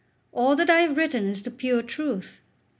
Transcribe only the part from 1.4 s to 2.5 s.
the pure truth.